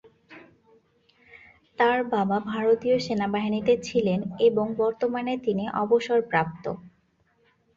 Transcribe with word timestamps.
তার 1.79 1.99
বাবা 2.13 2.37
ভারতীয় 2.51 2.97
সেনাবাহিনীতে 2.99 3.73
ছিলেন 3.87 4.19
এবং 4.47 4.65
বর্তমানে 4.81 5.33
তিনি 5.45 5.63
অবসরপ্রাপ্ত। 5.83 6.65